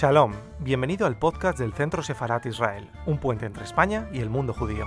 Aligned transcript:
Shalom, 0.00 0.32
bienvenido 0.60 1.06
al 1.06 1.18
podcast 1.18 1.58
del 1.58 1.74
Centro 1.74 2.02
Sefarat 2.02 2.46
Israel, 2.46 2.88
un 3.04 3.18
puente 3.18 3.44
entre 3.44 3.64
España 3.64 4.08
y 4.14 4.20
el 4.20 4.30
mundo 4.30 4.54
judío. 4.54 4.86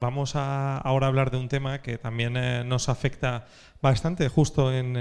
Vamos 0.00 0.34
a 0.34 0.78
ahora 0.78 1.08
hablar 1.08 1.30
de 1.30 1.36
un 1.36 1.50
tema 1.50 1.82
que 1.82 1.98
también 1.98 2.38
eh, 2.38 2.64
nos 2.64 2.88
afecta 2.88 3.44
bastante 3.82 4.30
justo 4.30 4.72
en, 4.72 4.94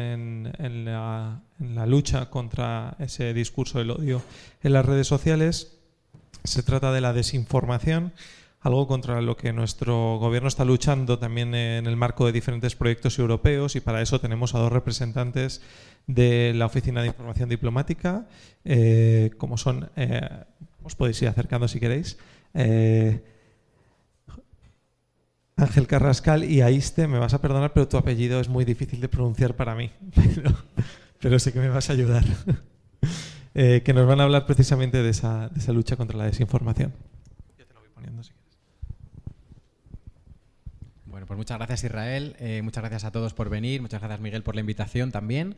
la, 0.84 1.42
en 1.62 1.76
la 1.76 1.86
lucha 1.86 2.30
contra 2.30 2.98
ese 3.00 3.34
discurso 3.34 3.80
del 3.80 3.92
odio 3.92 4.22
en 4.62 4.74
las 4.74 4.86
redes 4.86 5.08
sociales. 5.08 5.83
Se 6.44 6.64
trata 6.64 6.92
de 6.92 7.02
la 7.02 7.14
desinformación, 7.14 8.14
algo 8.60 8.88
contra 8.88 9.22
lo 9.22 9.36
que 9.38 9.54
nuestro 9.54 10.18
gobierno 10.18 10.48
está 10.48 10.66
luchando 10.66 11.20
también 11.20 11.54
en 11.56 11.86
el 11.86 11.96
marco 11.96 12.26
de 12.26 12.32
diferentes 12.32 12.76
proyectos 12.76 13.20
europeos 13.20 13.76
y 13.76 13.82
para 13.82 14.02
eso 14.02 14.20
tenemos 14.20 14.56
a 14.56 14.60
dos 14.60 14.72
representantes 14.72 15.62
de 16.08 16.54
la 16.56 16.66
Oficina 16.66 17.02
de 17.02 17.08
Información 17.08 17.50
Diplomática, 17.50 18.28
eh, 18.66 19.32
como 19.38 19.58
son, 19.58 19.90
eh, 19.96 20.44
os 20.84 20.96
podéis 20.96 21.22
ir 21.22 21.28
acercando 21.28 21.68
si 21.68 21.80
queréis. 21.80 22.18
eh, 22.54 23.24
Ángel 25.56 25.88
Carrascal 25.88 26.44
y 26.44 26.62
Aiste, 26.62 27.08
me 27.08 27.20
vas 27.20 27.34
a 27.34 27.42
perdonar, 27.42 27.74
pero 27.74 27.88
tu 27.88 27.98
apellido 27.98 28.40
es 28.40 28.50
muy 28.50 28.66
difícil 28.66 29.00
de 29.02 29.08
pronunciar 29.08 29.56
para 29.56 29.76
mí, 29.76 29.92
pero, 30.16 30.56
pero 31.20 31.40
sé 31.40 31.54
que 31.54 31.60
me 31.60 31.70
vas 31.70 31.90
a 31.90 31.94
ayudar. 31.94 32.24
Eh, 33.56 33.84
que 33.86 33.94
nos 33.94 34.08
van 34.08 34.20
a 34.20 34.24
hablar 34.24 34.48
precisamente 34.48 35.04
de 35.04 35.10
esa, 35.10 35.50
de 35.50 35.60
esa 35.60 35.74
lucha 35.74 35.96
contra 35.96 36.18
la 36.18 36.26
desinformación. 36.26 36.92
Yo 37.58 37.68
te 37.68 37.74
lo 37.74 37.82
voy 37.82 37.90
poniendo. 37.90 38.24
Bueno, 41.06 41.28
pues 41.28 41.38
muchas 41.38 41.60
gracias 41.60 41.84
Israel, 41.84 42.36
eh, 42.40 42.62
muchas 42.64 42.82
gracias 42.82 43.04
a 43.04 43.12
todos 43.12 43.36
por 43.36 43.50
venir, 43.50 43.82
muchas 43.82 44.02
gracias 44.02 44.20
Miguel 44.20 44.42
por 44.42 44.56
la 44.56 44.62
invitación 44.62 45.12
también. 45.12 45.56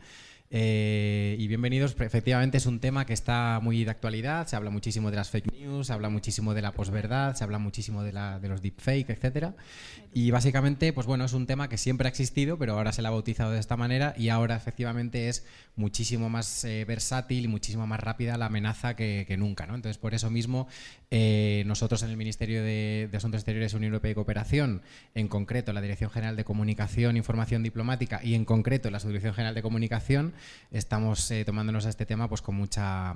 Eh, 0.52 1.36
y 1.40 1.48
bienvenidos, 1.48 1.96
efectivamente 2.00 2.58
es 2.58 2.68
un 2.68 2.80
tema 2.80 3.06
que 3.06 3.14
está 3.14 3.60
muy 3.64 3.84
de 3.84 3.90
actualidad, 3.90 4.46
se 4.46 4.56
habla 4.56 4.70
muchísimo 4.70 5.10
de 5.10 5.18
las 5.18 5.32
fake 5.32 5.52
news, 5.52 5.88
se 5.88 5.94
habla 5.94 6.10
muchísimo 6.10 6.54
de 6.54 6.62
la 6.62 6.72
posverdad, 6.72 7.36
se 7.36 7.44
habla 7.44 7.58
muchísimo 7.58 8.04
de, 8.04 8.14
la, 8.14 8.40
de 8.40 8.48
los 8.48 8.62
deepfake, 8.62 9.10
etcétera. 9.10 9.56
Y 10.14 10.32
básicamente, 10.32 10.94
pues 10.94 11.08
bueno, 11.08 11.26
es 11.26 11.34
un 11.34 11.48
tema 11.48 11.68
que 11.68 11.78
siempre 11.78 12.08
ha 12.08 12.10
existido, 12.10 12.58
pero 12.58 12.74
ahora 12.74 12.94
se 12.94 13.02
le 13.02 13.08
ha 13.08 13.12
bautizado 13.12 13.52
de 13.52 13.60
esta 13.60 13.76
manera 13.76 14.14
y 14.18 14.30
ahora 14.30 14.56
efectivamente 14.56 15.30
es 15.30 15.46
muchísimo 15.76 16.30
más 16.30 16.64
eh, 16.64 16.86
versátil 16.86 17.44
y 17.44 17.48
muchísimo 17.48 17.86
más 17.86 18.00
rápida 18.00 18.38
la 18.38 18.46
amenaza 18.46 18.96
que, 18.96 19.26
que 19.28 19.36
nunca, 19.36 19.66
¿no? 19.66 19.76
Entonces, 19.76 19.98
por 19.98 20.14
eso 20.14 20.30
mismo, 20.30 20.68
eh, 21.12 21.64
nosotros 21.66 22.04
en 22.04 22.12
el 22.12 22.18
Ministerio 22.18 22.64
de, 22.64 23.10
de 23.12 23.18
Asuntos 23.18 23.40
Exteriores, 23.40 23.74
Unión 23.74 23.92
Europea 23.92 24.12
y 24.12 24.16
Cooperación, 24.16 24.84
en 25.16 25.28
concreto 25.28 25.74
la 25.74 25.82
Dirección 25.82 26.12
General 26.12 26.36
de 26.36 26.46
Comunicación, 26.46 27.18
Información 27.18 27.64
Diplomática 27.64 28.22
y 28.24 28.36
en 28.36 28.46
concreto 28.46 28.90
la 28.92 29.00
Subdirección 29.00 29.34
General 29.34 29.56
de 29.56 29.64
Comunicación, 29.64 30.34
estamos 30.72 31.30
eh, 31.32 31.46
tomándonos 31.46 31.86
a 31.86 31.90
este 31.90 32.06
tema 32.06 32.28
pues 32.30 32.42
con 32.42 32.56
mucha 32.56 33.16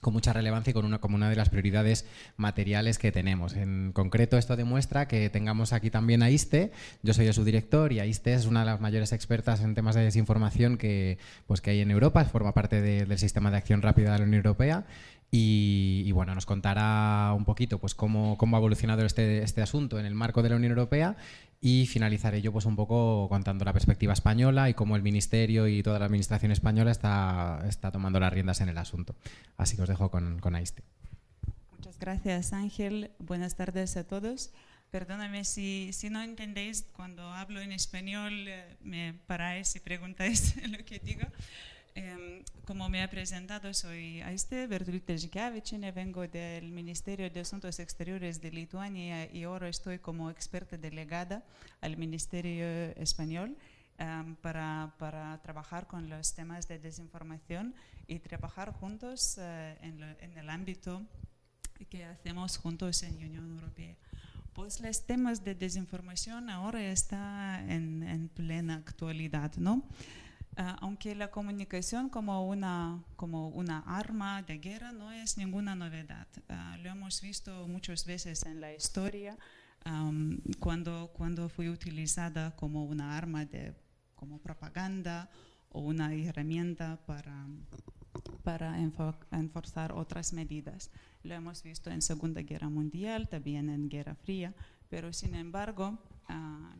con 0.00 0.14
mucha 0.14 0.32
relevancia 0.32 0.70
y 0.70 0.74
con 0.74 0.86
una, 0.86 0.98
como 0.98 1.16
una 1.16 1.28
de 1.28 1.36
las 1.36 1.50
prioridades 1.50 2.06
materiales 2.38 2.98
que 2.98 3.12
tenemos. 3.12 3.52
En 3.52 3.92
concreto, 3.92 4.38
esto 4.38 4.56
demuestra 4.56 5.06
que 5.06 5.28
tengamos 5.28 5.74
aquí 5.74 5.90
también 5.90 6.22
a 6.22 6.30
ISTE. 6.30 6.72
Yo 7.02 7.12
soy 7.12 7.30
su 7.34 7.44
director 7.44 7.92
y 7.92 8.00
ISTE 8.00 8.32
es 8.32 8.46
una 8.46 8.60
de 8.60 8.66
las 8.66 8.80
mayores 8.80 9.12
expertas 9.12 9.60
en 9.60 9.74
temas 9.74 9.94
de 9.94 10.02
desinformación 10.02 10.78
que, 10.78 11.18
pues, 11.46 11.60
que 11.60 11.72
hay 11.72 11.80
en 11.80 11.90
Europa, 11.90 12.24
forma 12.24 12.54
parte 12.54 12.80
de- 12.80 13.04
del 13.04 13.18
sistema 13.18 13.50
de 13.50 13.58
acción 13.58 13.82
rápida 13.82 14.12
de 14.12 14.18
la 14.20 14.24
Unión 14.24 14.38
Europea. 14.38 14.86
Y, 15.32 16.02
y, 16.06 16.12
bueno, 16.12 16.34
nos 16.34 16.46
contará 16.46 17.34
un 17.36 17.44
poquito 17.44 17.78
pues, 17.78 17.94
cómo, 17.94 18.38
cómo 18.38 18.56
ha 18.56 18.58
evolucionado 18.58 19.04
este, 19.04 19.42
este 19.42 19.60
asunto 19.62 20.00
en 20.00 20.06
el 20.06 20.14
marco 20.14 20.42
de 20.42 20.48
la 20.48 20.56
Unión 20.56 20.72
Europea 20.72 21.16
y 21.60 21.86
finalizaré 21.86 22.40
yo 22.40 22.52
pues, 22.52 22.64
un 22.64 22.76
poco 22.76 23.28
contando 23.28 23.64
la 23.64 23.72
perspectiva 23.72 24.12
española 24.12 24.70
y 24.70 24.74
cómo 24.74 24.96
el 24.96 25.02
Ministerio 25.02 25.68
y 25.68 25.82
toda 25.82 25.98
la 25.98 26.06
Administración 26.06 26.52
española 26.52 26.90
está, 26.90 27.62
está 27.68 27.90
tomando 27.90 28.18
las 28.18 28.32
riendas 28.32 28.60
en 28.60 28.70
el 28.70 28.78
asunto. 28.78 29.14
Así 29.58 29.76
que 29.76 29.82
os 29.82 29.88
dejo 29.88 30.10
con, 30.10 30.38
con 30.38 30.54
Aiste. 30.54 30.82
Muchas 31.72 31.98
gracias, 31.98 32.52
Ángel. 32.52 33.10
Buenas 33.18 33.56
tardes 33.56 33.96
a 33.96 34.04
todos. 34.04 34.52
Perdóname 34.90 35.44
si, 35.44 35.90
si 35.92 36.10
no 36.10 36.22
entendéis 36.22 36.86
cuando 36.94 37.22
hablo 37.22 37.60
en 37.60 37.72
español, 37.72 38.48
eh, 38.48 38.76
me 38.82 39.14
paráis 39.26 39.76
y 39.76 39.80
preguntáis 39.80 40.56
lo 40.66 40.84
que 40.84 40.98
digo. 40.98 41.26
Em, 41.94 42.44
como 42.66 42.88
me 42.88 43.02
ha 43.02 43.10
presentado, 43.10 43.74
soy 43.74 44.20
Aiste 44.22 44.66
Bertolita 44.68 45.16
Zhikavichine, 45.18 45.90
vengo 45.92 46.26
del 46.28 46.70
Ministerio 46.70 47.28
de 47.30 47.40
Asuntos 47.40 47.78
Exteriores 47.80 48.40
de 48.40 48.50
Lituania 48.52 49.30
y 49.32 49.42
ahora 49.42 49.68
estoy 49.68 49.98
como 49.98 50.30
experta 50.30 50.76
delegada 50.76 51.42
al 51.80 51.96
Ministerio 51.96 52.64
Español 52.96 53.56
em, 53.98 54.36
para, 54.36 54.94
para 54.98 55.40
trabajar 55.42 55.88
con 55.88 56.08
los 56.08 56.32
temas 56.34 56.68
de 56.68 56.78
desinformación 56.78 57.74
y 58.06 58.20
trabajar 58.20 58.72
juntos 58.72 59.36
eh, 59.38 59.76
en, 59.82 60.00
lo- 60.00 60.18
en 60.20 60.38
el 60.38 60.48
ámbito 60.48 61.02
que 61.88 62.04
hacemos 62.04 62.56
juntos 62.56 63.02
en 63.02 63.16
Unión 63.16 63.50
Europea. 63.50 63.96
Pues 64.52 64.80
los 64.80 65.06
temas 65.06 65.42
de 65.44 65.54
desinformación 65.56 66.50
ahora 66.50 66.82
está 66.84 67.64
en, 67.68 68.02
en 68.04 68.28
plena 68.28 68.76
actualidad, 68.76 69.54
¿no? 69.56 69.82
Ah, 70.62 70.76
aunque 70.82 71.14
la 71.14 71.30
comunicación 71.30 72.10
como 72.10 72.46
una, 72.46 73.02
como 73.16 73.48
una 73.48 73.78
arma 73.86 74.42
de 74.42 74.58
guerra 74.58 74.92
no 74.92 75.10
es 75.10 75.38
ninguna 75.38 75.74
novedad. 75.74 76.28
Ah, 76.50 76.76
lo 76.82 76.90
hemos 76.90 77.22
visto 77.22 77.66
muchas 77.66 78.04
veces 78.04 78.44
en 78.44 78.60
la 78.60 78.74
historia 78.74 79.38
am, 79.84 80.38
cuando, 80.58 81.12
cuando 81.14 81.48
fue 81.48 81.70
utilizada 81.70 82.54
como 82.56 82.84
una 82.84 83.16
arma 83.16 83.46
de 83.46 83.72
como 84.14 84.36
propaganda 84.38 85.30
o 85.70 85.80
una 85.80 86.12
herramienta 86.12 86.98
para, 87.06 87.46
para 88.44 88.76
enfo- 88.78 89.16
enforzar 89.32 89.92
otras 89.92 90.34
medidas. 90.34 90.90
Lo 91.22 91.34
hemos 91.34 91.62
visto 91.62 91.90
en 91.90 92.02
Segunda 92.02 92.42
Guerra 92.42 92.68
Mundial, 92.68 93.30
también 93.30 93.70
en 93.70 93.88
Guerra 93.88 94.14
Fría, 94.14 94.52
pero 94.90 95.14
sin 95.14 95.34
embargo, 95.36 95.98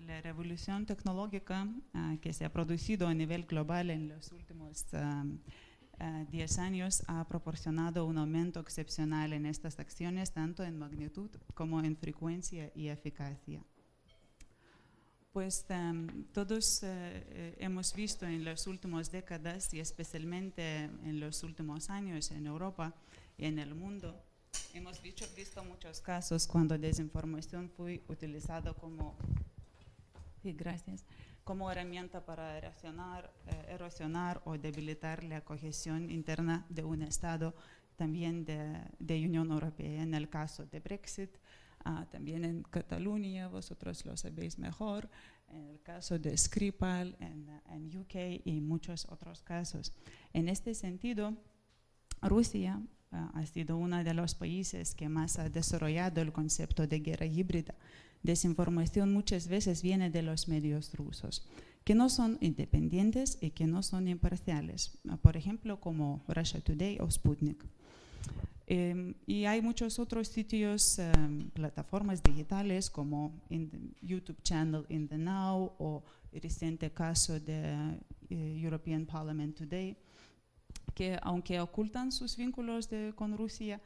la 0.06 0.20
revolución 0.20 0.86
tecnológica 0.86 1.68
ah, 1.94 2.16
que 2.20 2.32
se 2.32 2.44
ha 2.44 2.52
producido 2.52 3.08
a 3.08 3.14
nivel 3.14 3.44
global 3.44 3.90
en 3.90 4.08
los 4.08 4.32
últimos 4.32 4.86
ah, 4.94 5.24
ah, 5.98 6.24
10 6.30 6.58
años 6.58 7.02
ha 7.06 7.26
proporcionado 7.26 8.04
un 8.04 8.18
aumento 8.18 8.60
excepcional 8.60 9.32
en 9.32 9.46
estas 9.46 9.78
acciones, 9.78 10.32
tanto 10.32 10.64
en 10.64 10.78
magnitud 10.78 11.30
como 11.54 11.80
en 11.80 11.96
frecuencia 11.96 12.70
y 12.74 12.88
eficacia. 12.88 13.62
Pues 15.32 15.64
em, 15.68 16.24
todos 16.32 16.82
eh, 16.82 17.54
hemos 17.58 17.94
visto 17.94 18.26
en 18.26 18.44
las 18.44 18.66
últimas 18.66 19.12
décadas 19.12 19.72
y 19.72 19.78
especialmente 19.78 20.84
en 20.84 21.20
los 21.20 21.44
últimos 21.44 21.88
años 21.88 22.32
en 22.32 22.46
Europa 22.46 22.94
y 23.38 23.44
en 23.46 23.60
el 23.60 23.74
mundo, 23.76 24.20
hemos 24.74 25.00
visto, 25.02 25.24
visto 25.36 25.64
muchos 25.64 26.00
casos 26.00 26.46
cuando 26.46 26.76
desinformación 26.78 27.70
fue 27.70 28.02
utilizada 28.08 28.72
como, 28.74 29.16
sí, 30.42 30.52
gracias, 30.52 31.04
como 31.44 31.70
herramienta 31.70 32.24
para 32.24 32.56
erosionar, 32.58 33.32
eh, 33.46 33.66
erosionar 33.68 34.40
o 34.44 34.56
debilitar 34.56 35.24
la 35.24 35.40
cohesión 35.40 36.10
interna 36.10 36.66
de 36.68 36.84
un 36.84 37.02
Estado, 37.02 37.54
también 37.96 38.44
de, 38.44 38.80
de 38.98 39.24
Unión 39.26 39.50
Europea, 39.50 40.02
en 40.02 40.14
el 40.14 40.28
caso 40.28 40.64
de 40.66 40.80
Brexit, 40.80 41.30
Ah, 41.84 42.06
también 42.10 42.44
en 42.44 42.62
Cataluña, 42.62 43.48
vosotros 43.48 44.04
lo 44.04 44.16
sabéis 44.16 44.58
mejor, 44.58 45.08
en 45.48 45.66
el 45.68 45.80
caso 45.80 46.18
de 46.18 46.36
Skripal, 46.36 47.16
en, 47.20 47.48
en 47.70 47.98
UK 47.98 48.44
y 48.44 48.60
muchos 48.60 49.06
otros 49.08 49.42
casos. 49.42 49.92
En 50.34 50.48
este 50.48 50.74
sentido, 50.74 51.34
Rusia 52.20 52.82
ha 53.10 53.46
sido 53.46 53.76
uno 53.76 54.02
de 54.04 54.14
los 54.14 54.34
países 54.34 54.94
que 54.94 55.08
más 55.08 55.38
ha 55.38 55.48
desarrollado 55.48 56.20
el 56.20 56.32
concepto 56.32 56.86
de 56.86 57.00
guerra 57.00 57.26
híbrida. 57.26 57.74
Desinformación 58.22 59.12
muchas 59.12 59.48
veces 59.48 59.82
viene 59.82 60.10
de 60.10 60.22
los 60.22 60.46
medios 60.48 60.94
rusos, 60.94 61.46
que 61.84 61.94
no 61.94 62.08
son 62.10 62.38
independientes 62.40 63.38
y 63.40 63.50
que 63.50 63.66
no 63.66 63.82
son 63.82 64.08
imparciales, 64.08 64.98
ah, 65.08 65.16
por 65.16 65.36
ejemplo, 65.36 65.80
como 65.80 66.22
Russia 66.28 66.60
Today 66.60 66.98
o 67.00 67.10
Sputnik. 67.10 67.64
Eh, 68.72 69.14
y 69.26 69.46
hay 69.46 69.62
muchos 69.62 69.98
otros 69.98 70.28
sitios, 70.28 71.00
eh, 71.00 71.10
plataformas 71.54 72.22
digitales 72.22 72.88
como 72.88 73.32
in 73.48 73.68
YouTube 74.00 74.40
channel 74.44 74.84
In 74.88 75.08
the 75.08 75.18
Now 75.18 75.72
o 75.78 76.04
el 76.30 76.40
reciente 76.40 76.92
caso 76.92 77.40
de 77.40 77.98
eh, 78.28 78.60
European 78.62 79.06
Parliament 79.06 79.56
Today, 79.56 79.96
que 81.00 81.18
aunque 81.22 81.58
ocultan 81.60 82.12
sus 82.12 82.36
vínculos 82.36 82.90
con 83.14 83.34
Rusia, 83.34 83.80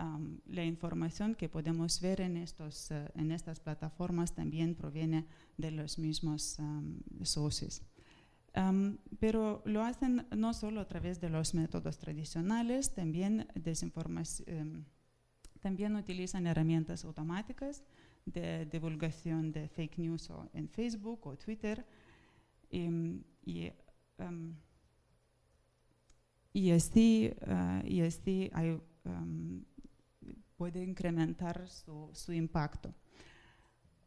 um, 0.00 0.40
la 0.48 0.64
información 0.64 1.36
que 1.36 1.48
podemos 1.48 2.00
ver 2.00 2.20
en, 2.20 2.36
estos, 2.36 2.90
eh, 2.90 3.08
en 3.14 3.30
estas 3.30 3.60
plataformas 3.60 4.34
también 4.34 4.74
proviene 4.74 5.26
de 5.56 5.70
los 5.70 5.96
mismos 5.96 6.58
um, 6.58 6.98
socios. 7.22 7.82
Um, 8.56 8.98
pero 9.20 9.62
lo 9.64 9.84
hacen 9.84 10.26
no 10.34 10.52
solo 10.54 10.80
a 10.80 10.88
través 10.88 11.20
de 11.20 11.30
los 11.30 11.54
métodos 11.54 11.98
tradicionales, 11.98 12.92
también, 12.92 13.46
em, 13.54 14.84
También 15.60 15.94
utilizan 15.94 16.48
herramientas 16.48 17.04
automáticas 17.04 17.84
de 18.24 18.66
divulgación 18.66 19.52
de 19.52 19.68
fake 19.68 19.98
news 19.98 20.30
o 20.30 20.50
en 20.52 20.68
Facebook 20.68 21.28
o 21.28 21.36
Twitter. 21.36 21.86
Y, 22.70 22.88
y, 23.44 23.70
y 26.56 26.70
así, 26.70 27.30
uh, 27.46 27.86
y 27.86 28.00
así 28.00 28.50
hay, 28.54 28.80
um, 29.04 29.62
puede 30.56 30.82
incrementar 30.82 31.68
su, 31.68 32.32
impacto. 32.32 32.94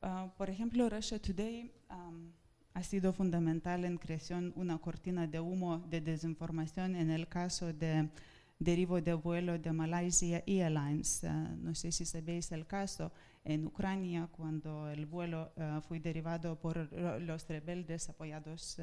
Uh, 0.01 0.29
por 0.35 0.49
ejemplo, 0.49 0.89
Russia 0.89 1.21
Today 1.21 1.71
um, 1.91 2.31
ha 2.73 2.81
sido 2.81 3.13
fundamental 3.13 3.85
en 3.85 3.99
creación 3.99 4.51
una 4.55 4.79
cortina 4.79 5.27
de 5.27 5.39
humo 5.39 5.77
de 5.91 6.01
desinformación 6.01 6.95
en 6.95 7.11
el 7.11 7.27
caso 7.27 7.71
de 7.71 8.09
derivo 8.57 8.99
de 8.99 9.13
vuelo 9.13 9.59
de 9.59 9.71
Malaysia 9.71 10.43
Airlines. 10.47 11.23
No 11.59 11.75
sé 11.75 11.91
si 11.91 12.03
sabéis 12.03 12.51
el 12.51 12.65
caso 12.65 13.11
en 13.43 13.67
Ucrania 13.67 14.27
cuando 14.31 14.89
el 14.89 15.05
vuelo 15.05 15.51
fue 15.87 15.99
derivado 15.99 16.59
por 16.59 16.91
los 17.21 17.47
rebeldes 17.47 18.09
apoyados 18.09 18.79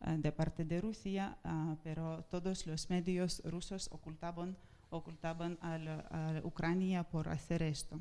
de 0.00 0.30
parte 0.32 0.64
de 0.64 0.80
Rusia, 0.80 1.38
pero 1.82 2.24
todos 2.24 2.66
los 2.66 2.90
medios 2.90 3.42
rusos 3.44 3.88
ocultaban, 3.90 4.56
ocultaban 4.90 5.58
a, 5.60 5.78
la, 5.78 6.00
a 6.10 6.40
Ucrania 6.44 7.02
por 7.02 7.28
hacer 7.28 7.62
esto. 7.62 8.00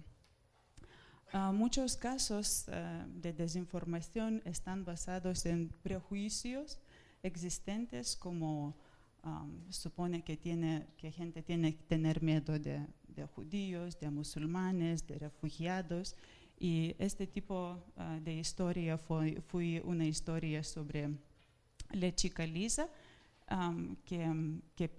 Uh, 1.33 1.51
muchos 1.51 1.97
casos 1.97 2.65
uh, 2.67 2.71
de 3.19 3.33
desinformación 3.33 4.41
están 4.45 4.85
basados 4.85 5.45
en 5.45 5.69
prejuicios 5.83 6.79
existentes 7.23 8.15
como 8.15 8.77
um, 9.23 9.69
supone 9.69 10.23
que, 10.23 10.37
tiene, 10.37 10.87
que 10.95 11.11
gente 11.11 11.41
tiene 11.41 11.75
que 11.75 11.83
tener 11.83 12.21
miedo 12.21 12.57
de, 12.57 12.85
de, 13.07 13.25
judíos, 13.25 13.99
de 13.99 14.09
musulmanes, 14.11 15.05
de 15.07 15.17
refugiados. 15.19 16.15
Y 16.57 16.95
este 16.99 17.27
tipo 17.27 17.83
uh, 17.97 18.23
de 18.23 18.35
historia 18.35 18.97
fue, 18.97 19.41
fue, 19.41 19.81
una 19.83 20.05
historia 20.05 20.63
sobre 20.63 21.09
la 21.91 22.13
chica 22.13 22.45
Lisa, 22.45 22.89
que, 24.05 24.61
que 24.75 24.89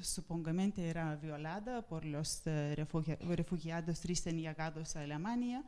supongamente 0.00 0.88
era 0.88 1.16
violada 1.16 1.82
por 1.82 2.04
los 2.04 2.42
refugi 2.44 3.14
refugiados 3.14 4.04
recién 4.04 4.38
llegados 4.38 4.96
a 4.96 5.00
Alemania, 5.02 5.64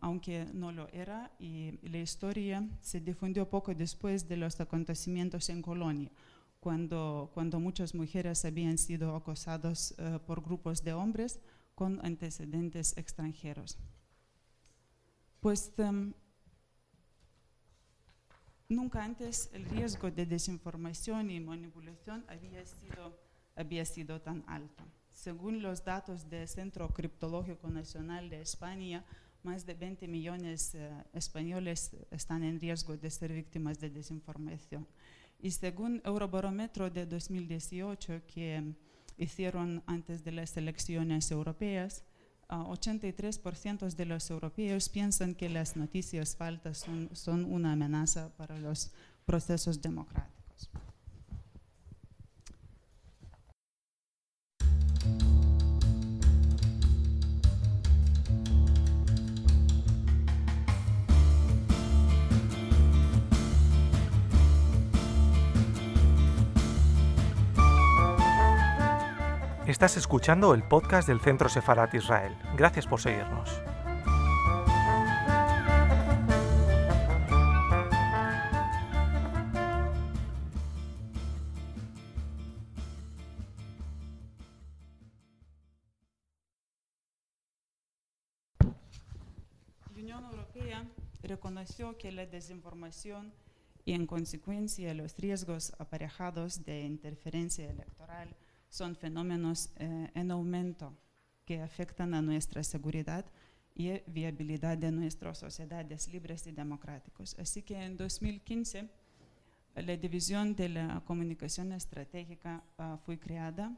aunque 0.00 0.46
no 0.52 0.72
lo 0.72 0.88
era, 0.88 1.30
y 1.38 1.78
la 1.82 1.98
historia 1.98 2.66
se 2.80 3.00
difundió 3.00 3.48
poco 3.48 3.74
después 3.74 4.28
de 4.28 4.36
los 4.36 4.60
acontecimientos 4.60 5.48
en 5.48 5.62
Colonia, 5.62 6.10
cuando, 6.60 7.30
cuando 7.32 7.60
muchas 7.60 7.94
mujeres 7.94 8.44
habían 8.44 8.78
sido 8.78 9.16
acosadas 9.16 9.94
por 10.26 10.42
grupos 10.42 10.82
de 10.82 10.92
hombres 10.92 11.40
con 11.74 12.04
antecedentes 12.04 12.96
extranjeros. 12.96 13.78
Pues 15.40 15.72
um, 15.78 16.12
Nunca 18.68 19.04
antes 19.04 19.50
el 19.52 19.66
riesgo 19.66 20.10
de 20.10 20.24
desinformación 20.24 21.30
y 21.30 21.38
manipulación 21.38 22.24
había 22.28 22.64
sido, 22.64 23.18
había 23.54 23.84
sido 23.84 24.20
tan 24.20 24.42
alto. 24.46 24.84
Según 25.10 25.62
los 25.62 25.84
datos 25.84 26.28
del 26.30 26.48
Centro 26.48 26.88
Criptológico 26.88 27.68
Nacional 27.68 28.30
de 28.30 28.40
España, 28.40 29.04
más 29.42 29.66
de 29.66 29.74
20 29.74 30.08
millones 30.08 30.72
de 30.72 30.88
uh, 30.88 31.02
españoles 31.12 31.94
están 32.10 32.42
en 32.42 32.58
riesgo 32.58 32.96
de 32.96 33.10
ser 33.10 33.32
víctimas 33.32 33.78
de 33.78 33.90
desinformación. 33.90 34.86
Y 35.38 35.50
según 35.50 36.00
Eurobarómetro 36.04 36.88
de 36.88 37.04
2018, 37.04 38.22
que 38.26 38.74
hicieron 39.18 39.82
antes 39.86 40.24
de 40.24 40.32
las 40.32 40.56
elecciones 40.56 41.30
europeas, 41.30 42.02
83% 42.48 43.94
de 43.94 44.06
los 44.06 44.30
europeos 44.30 44.88
piensan 44.88 45.34
que 45.34 45.48
las 45.48 45.76
noticias 45.76 46.36
falsas 46.36 46.78
son, 46.78 47.10
son 47.12 47.44
una 47.44 47.72
amenaza 47.72 48.30
para 48.36 48.58
los 48.58 48.90
procesos 49.24 49.80
democráticos. 49.80 50.43
Estás 69.84 69.98
escuchando 69.98 70.54
el 70.54 70.62
podcast 70.62 71.06
del 71.06 71.20
Centro 71.20 71.46
Sefarat 71.50 71.92
Israel. 71.92 72.34
Gracias 72.56 72.86
por 72.86 73.02
seguirnos. 73.02 73.50
La 88.60 90.00
Unión 90.00 90.24
Europea 90.24 90.86
reconoció 91.22 91.98
que 91.98 92.10
la 92.10 92.24
desinformación 92.24 93.34
y 93.84 93.92
en 93.92 94.06
consecuencia 94.06 94.94
los 94.94 95.14
riesgos 95.18 95.74
aparejados 95.78 96.64
de 96.64 96.84
interferencia 96.84 97.68
electoral 97.68 98.34
son 98.74 98.96
fenómenos 98.96 99.70
eh, 99.76 100.10
en 100.14 100.32
aumento 100.32 100.92
que 101.44 101.62
afectan 101.62 102.12
a 102.12 102.20
nuestra 102.20 102.64
seguridad 102.64 103.24
y 103.72 104.00
viabilidad 104.06 104.76
de 104.76 104.90
nuestras 104.90 105.38
sociedades 105.38 106.08
libres 106.08 106.44
y 106.48 106.50
democráticas. 106.50 107.36
Así 107.38 107.62
que 107.62 107.80
en 107.80 107.96
2015 107.96 108.88
la 109.76 109.96
División 109.96 110.56
de 110.56 110.68
la 110.70 111.00
Comunicación 111.06 111.70
Estratégica 111.70 112.64
uh, 112.78 112.96
fue 112.98 113.16
creada 113.16 113.72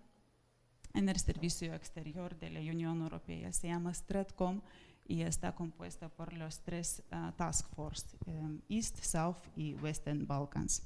en 0.94 1.10
el 1.10 1.18
Servicio 1.18 1.74
Exterior 1.74 2.34
de 2.38 2.48
la 2.48 2.60
Unión 2.60 3.02
Europea. 3.02 3.52
Se 3.52 3.68
llama 3.68 3.92
Stratcom 3.92 4.62
y 5.06 5.20
está 5.20 5.54
compuesta 5.54 6.08
por 6.08 6.32
los 6.32 6.60
tres 6.60 7.02
uh, 7.12 7.32
Task 7.32 7.68
Force, 7.74 8.16
um, 8.24 8.62
East, 8.70 9.02
South 9.02 9.44
y 9.56 9.74
Western 9.74 10.26
Balkans. 10.26 10.82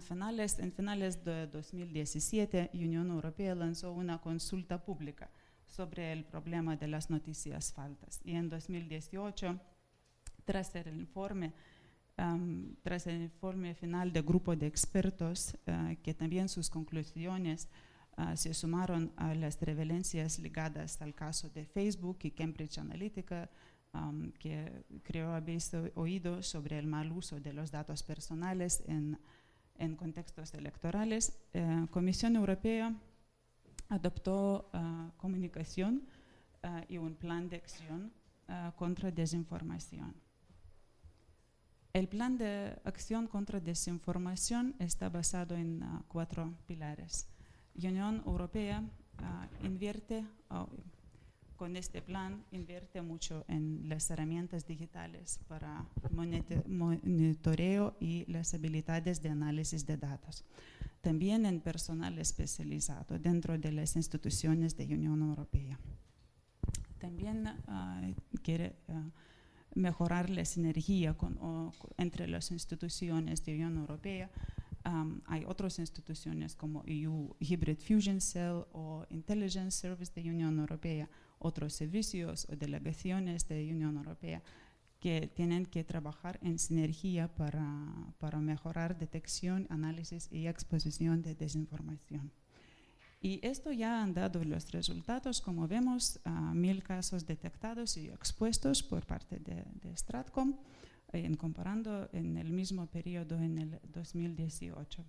Finales, 0.00 0.58
en 0.58 0.72
finales 0.72 1.24
de 1.24 1.46
2017, 1.46 2.70
Unión 2.74 3.08
Europea 3.10 3.54
lanzó 3.54 3.92
una 3.92 4.20
consulta 4.20 4.84
pública 4.84 5.30
sobre 5.64 6.12
el 6.12 6.24
problema 6.24 6.76
de 6.76 6.88
las 6.88 7.08
noticias 7.08 7.72
falsas. 7.72 8.20
Y 8.24 8.34
en 8.34 8.48
2018, 8.48 9.60
tras 10.44 10.74
el 10.74 10.94
informe, 10.94 11.52
um, 12.18 12.74
tras 12.82 13.06
el 13.06 13.22
informe 13.22 13.74
final 13.74 14.12
del 14.12 14.22
grupo 14.22 14.56
de 14.56 14.66
expertos, 14.66 15.56
uh, 15.66 15.94
que 16.02 16.14
también 16.14 16.48
sus 16.48 16.70
conclusiones 16.70 17.68
uh, 18.16 18.36
se 18.36 18.54
sumaron 18.54 19.12
a 19.16 19.34
las 19.34 19.60
revelaciones 19.60 20.38
ligadas 20.38 21.00
al 21.00 21.14
caso 21.14 21.48
de 21.50 21.64
Facebook 21.64 22.18
y 22.22 22.30
Cambridge 22.30 22.78
Analytica, 22.78 23.50
um, 23.92 24.32
que 24.32 24.84
creo 25.02 25.32
habéis 25.32 25.72
oído 25.94 26.42
sobre 26.42 26.78
el 26.78 26.86
mal 26.86 27.12
uso 27.12 27.40
de 27.40 27.52
los 27.52 27.70
datos 27.70 28.02
personales 28.02 28.82
en 28.86 29.18
en 29.78 29.96
contextos 29.96 30.54
electorales, 30.54 31.38
la 31.52 31.84
eh, 31.84 31.86
Comisión 31.90 32.36
Europea 32.36 32.94
adoptó 33.88 34.70
uh, 34.72 35.16
comunicación 35.16 36.02
uh, 36.64 36.80
y 36.88 36.98
un 36.98 37.14
plan 37.14 37.48
de 37.48 37.56
acción 37.56 38.12
contra 38.76 39.10
desinformación. 39.10 40.14
El 41.92 42.06
plan 42.06 42.38
de 42.38 42.78
acción 42.84 43.26
contra 43.26 43.58
desinformación 43.58 44.76
está 44.78 45.08
basado 45.08 45.56
en 45.56 45.82
cuatro 46.06 46.54
pilares. 46.64 47.26
La 47.74 47.88
Unión 47.90 48.22
Europea 48.24 48.84
invierte, 49.64 50.24
oh, 50.50 50.68
con 51.56 51.76
este 51.76 52.02
plan 52.02 52.44
invierte 52.50 53.02
mucho 53.02 53.44
en 53.48 53.88
las 53.88 54.10
herramientas 54.10 54.66
digitales 54.66 55.40
para 55.48 55.86
monitoreo 56.68 57.96
y 58.00 58.24
las 58.30 58.54
habilidades 58.54 59.22
de 59.22 59.30
análisis 59.30 59.86
de 59.86 59.96
datos. 59.96 60.44
También 61.00 61.46
en 61.46 61.60
personal 61.60 62.18
especializado 62.18 63.18
dentro 63.18 63.58
de 63.58 63.72
las 63.72 63.96
instituciones 63.96 64.76
de 64.76 64.84
Unión 64.86 65.22
Europea. 65.22 65.78
También 66.98 67.46
uh, 67.46 68.40
quiere 68.42 68.76
uh, 68.88 69.10
mejorar 69.74 70.30
la 70.30 70.44
sinergia 70.44 71.16
entre 71.98 72.26
las 72.26 72.50
instituciones 72.50 73.44
de 73.44 73.54
Unión 73.54 73.76
Europea 73.78 74.30
hay 75.26 75.44
otras 75.46 75.78
instituciones 75.78 76.54
como 76.54 76.84
EU 76.86 77.34
Hybrid 77.40 77.78
Fusion 77.78 78.20
Cell 78.20 78.62
o 78.72 79.04
Intelligence 79.10 79.72
Service 79.72 80.12
de 80.14 80.30
Unión 80.30 80.58
Europea 80.58 81.08
otros 81.38 81.74
servicios 81.74 82.46
o 82.50 82.56
delegaciones 82.56 83.48
de 83.48 83.72
Unión 83.72 83.96
Europea 83.96 84.42
que 85.00 85.30
tienen 85.34 85.66
que 85.66 85.84
trabajar 85.84 86.38
en 86.42 86.58
sinergia 86.58 87.28
para, 87.28 87.64
para 88.18 88.40
mejorar 88.40 88.98
detección, 88.98 89.66
análisis 89.70 90.28
y 90.32 90.46
exposición 90.46 91.22
de 91.22 91.34
desinformación. 91.34 92.32
Y 93.20 93.40
esto 93.42 93.72
ya 93.72 94.02
han 94.02 94.14
dado 94.14 94.44
los 94.44 94.70
resultados, 94.72 95.40
como 95.40 95.66
vemos, 95.66 96.20
a 96.24 96.54
mil 96.54 96.82
casos 96.82 97.26
detectados 97.26 97.96
y 97.96 98.08
expuestos 98.08 98.82
por 98.82 99.06
parte 99.06 99.38
de, 99.38 99.64
de 99.82 99.96
Stratcom, 99.96 100.56
en 101.12 101.34
comparando 101.34 102.08
en 102.12 102.36
el 102.36 102.52
mismo 102.52 102.86
periodo 102.86 103.36
en 103.38 103.58
el 103.58 103.80
2018. 103.92 105.04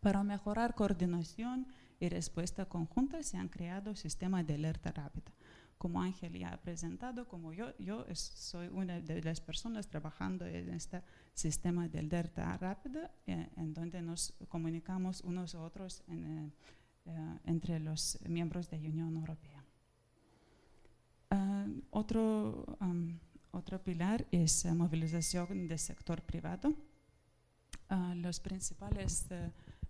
Para 0.00 0.22
mejorar 0.22 0.74
coordinación 0.74 1.66
y 2.00 2.08
respuesta 2.08 2.64
conjunta 2.64 3.22
se 3.22 3.36
han 3.36 3.48
creado 3.48 3.94
sistemas 3.94 4.46
de 4.46 4.54
alerta 4.54 4.90
rápida. 4.90 5.30
Como 5.76 6.02
Ángel 6.02 6.38
ya 6.38 6.52
ha 6.52 6.60
presentado, 6.60 7.28
como 7.28 7.52
yo, 7.52 7.76
yo 7.78 8.04
soy 8.14 8.68
una 8.68 9.00
de 9.00 9.22
las 9.22 9.40
personas 9.40 9.86
trabajando 9.88 10.46
en 10.46 10.70
este 10.70 11.02
sistema 11.34 11.88
de 11.88 12.00
alerta 12.00 12.56
rápida, 12.58 13.10
eh, 13.26 13.48
en 13.56 13.72
donde 13.72 14.02
nos 14.02 14.34
comunicamos 14.48 15.20
unos 15.22 15.54
a 15.54 15.62
otros 15.62 16.02
en, 16.08 16.52
eh, 17.06 17.38
entre 17.44 17.80
los 17.80 18.18
miembros 18.28 18.68
de 18.68 18.78
la 18.78 18.88
Unión 18.88 19.16
Europea. 19.16 19.64
Uh, 21.32 21.80
otro, 21.90 22.76
um, 22.80 23.18
otro 23.52 23.82
pilar 23.82 24.26
es 24.32 24.64
uh, 24.64 24.74
movilización 24.74 25.68
del 25.68 25.78
sector 25.78 26.22
privado. 26.22 26.74
Uh, 27.88 28.14
las 28.16 28.40
principales 28.40 29.28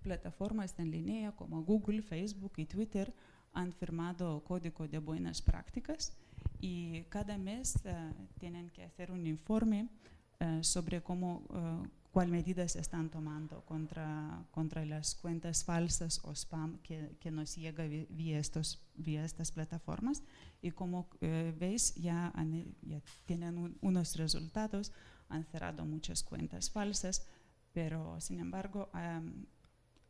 plataformas 0.00 0.78
en 0.78 0.90
línea 0.90 1.33
como 1.33 1.62
Google, 1.62 2.02
Facebook 2.02 2.52
y 2.57 2.66
Twitter 2.66 3.14
han 3.52 3.73
firmado 3.73 4.42
código 4.45 4.87
de 4.87 4.99
buenas 4.99 5.42
prácticas 5.42 6.12
y 6.61 7.02
cada 7.04 7.37
mes 7.38 7.78
tienen 8.38 8.71
que 8.71 8.85
hacer 8.85 9.11
un 9.11 9.26
informe 9.26 9.88
sobre 10.62 11.02
cómo 11.02 11.42
cuáles 12.11 12.33
medidas 12.33 12.76
están 12.76 13.09
tomando 13.09 13.64
contra, 13.64 14.45
contra 14.50 14.85
las 14.85 15.14
cuentas 15.14 15.64
falsas 15.64 16.21
o 16.25 16.33
spam 16.33 16.78
que, 16.78 17.16
que 17.21 17.30
nos 17.30 17.54
llega 17.57 17.85
vía, 17.87 18.38
estos, 18.38 18.80
vía 18.97 19.25
estas 19.25 19.52
plataformas. 19.52 20.23
Y 20.61 20.73
como 20.73 21.09
eh, 21.21 21.54
veis, 21.57 21.95
ya, 21.95 22.33
ya 22.83 23.00
tienen 23.26 23.78
unos 23.80 24.16
resultados, 24.16 24.92
han 25.28 25.45
cerrado 25.45 25.85
muchas 25.85 26.23
cuentas 26.25 26.71
falsas, 26.71 27.26
pero 27.73 28.21
sin 28.21 28.40
embargo 28.40 28.90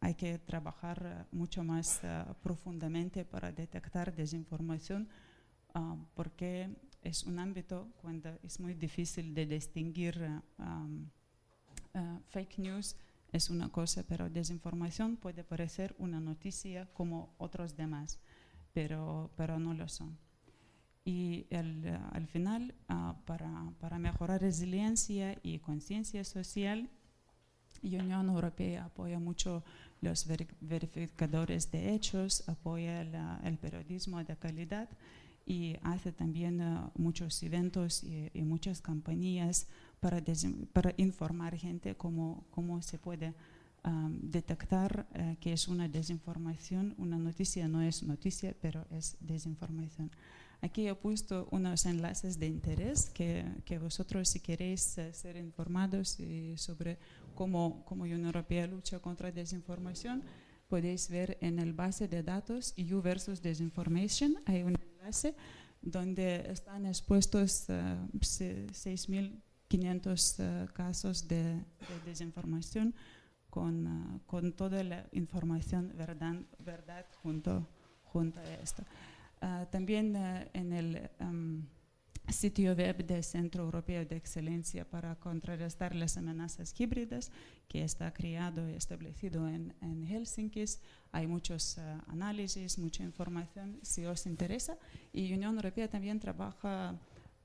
hay 0.00 0.14
que 0.14 0.38
trabajar 0.38 1.26
mucho 1.30 1.62
más 1.62 2.00
uh, 2.02 2.34
profundamente 2.42 3.24
para 3.24 3.52
detectar 3.52 4.14
desinformación 4.14 5.08
uh, 5.74 5.96
porque 6.14 6.74
es 7.02 7.24
un 7.24 7.38
ámbito 7.38 7.88
cuando 8.00 8.30
es 8.42 8.60
muy 8.60 8.74
difícil 8.74 9.34
de 9.34 9.46
distinguir 9.46 10.18
uh, 10.58 12.20
fake 12.28 12.58
news 12.58 12.96
es 13.32 13.50
una 13.50 13.68
cosa, 13.68 14.02
pero 14.08 14.28
desinformación 14.28 15.16
puede 15.16 15.44
parecer 15.44 15.94
una 15.98 16.20
noticia 16.20 16.86
como 16.92 17.32
otros 17.38 17.76
demás, 17.76 18.18
pero, 18.72 19.30
pero 19.36 19.58
no 19.58 19.72
lo 19.74 19.88
son. 19.88 20.18
Y 21.04 21.46
el, 21.50 21.86
al 22.12 22.26
final, 22.26 22.74
uh, 22.88 23.14
para, 23.24 23.72
para, 23.78 23.98
mejorar 23.98 24.40
resiliencia 24.40 25.38
y 25.42 25.58
conciencia 25.60 26.24
social, 26.24 26.90
la 27.82 28.02
Unión 28.02 28.28
Europea 28.28 28.86
apoya 28.86 29.18
mucho 29.18 29.64
los 30.00 30.26
ver 30.26 30.48
verificadores 30.60 31.70
de 31.70 31.94
hechos, 31.94 32.44
apoya 32.48 33.02
el 33.44 33.58
periodismo 33.58 34.22
de 34.24 34.36
calidad 34.36 34.88
y 35.46 35.76
hace 35.82 36.12
también 36.12 36.62
muchos 36.96 37.42
eventos 37.42 38.04
y, 38.04 38.30
muchas 38.42 38.80
campañas 38.80 39.66
para, 40.00 40.22
para 40.72 40.94
informar 40.96 41.56
gente 41.56 41.94
cómo, 41.94 42.44
cómo 42.50 42.82
se 42.82 42.98
puede 42.98 43.34
detectar 44.22 45.06
uh, 45.14 45.36
que 45.40 45.52
es 45.52 45.68
una 45.68 45.88
desinformación. 45.88 46.94
Una 46.98 47.18
noticia 47.18 47.66
no 47.68 47.82
es 47.82 48.02
noticia, 48.02 48.54
pero 48.60 48.86
es 48.90 49.16
desinformación. 49.20 50.10
Aquí 50.62 50.86
he 50.88 50.94
puesto 50.94 51.48
unos 51.50 51.86
enlaces 51.86 52.38
de 52.38 52.46
interés 52.46 53.10
que, 53.10 53.44
que 53.64 53.78
vosotros 53.78 54.28
si 54.28 54.40
queréis 54.40 54.96
uh, 54.98 55.12
ser 55.12 55.36
informados 55.36 56.18
sobre 56.56 56.98
cómo, 57.34 57.84
cómo 57.86 58.04
Unión 58.04 58.26
Europea 58.26 58.66
lucha 58.66 58.98
contra 58.98 59.32
desinformación, 59.32 60.22
podéis 60.68 61.08
ver 61.08 61.38
en 61.40 61.58
el 61.58 61.72
base 61.72 62.08
de 62.08 62.22
datos 62.22 62.74
EU 62.76 63.00
versus 63.02 63.42
Disinformation, 63.42 64.36
hay 64.46 64.62
un 64.62 64.76
enlace 64.76 65.34
donde 65.82 66.46
están 66.50 66.86
expuestos 66.86 67.66
uh, 67.68 68.18
6.000 68.18 69.40
500 69.70 70.38
uh, 70.40 70.66
casos 70.72 71.28
de, 71.28 71.44
de, 71.44 71.64
desinformación 72.04 72.92
con, 73.50 74.20
con, 74.26 74.52
toda 74.52 74.82
la 74.82 75.06
información 75.12 75.92
verdad, 75.96 76.34
verdad 76.58 77.06
junto, 77.22 77.68
junto 78.02 78.40
a 78.40 78.54
esto. 78.54 78.82
Uh, 79.42 79.66
también 79.70 80.14
en 80.52 80.72
el 80.72 81.10
um, 81.20 81.64
sitio 82.28 82.74
web 82.74 83.04
del 83.06 83.24
Centro 83.24 83.64
Europeo 83.64 84.04
de 84.04 84.16
Excelencia 84.16 84.84
para 84.84 85.16
contrarrestar 85.16 85.94
las 85.94 86.16
amenazas 86.16 86.78
híbridas, 86.78 87.32
que 87.66 87.82
está 87.82 88.12
creado 88.12 88.68
y 88.68 88.74
establecido 88.74 89.48
en, 89.48 89.74
en 89.80 90.06
Helsinki. 90.06 90.64
Hay 91.12 91.26
muchos 91.26 91.78
análisis, 92.08 92.78
mucha 92.78 93.02
información, 93.02 93.78
si 93.82 94.04
os 94.04 94.26
interesa. 94.26 94.76
Y 95.12 95.32
Unión 95.32 95.56
Europea 95.56 95.88
también 95.88 96.20
trabaja 96.20 96.98